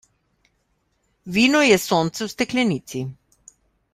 [1.35, 3.07] Vino je sonce v steklenici.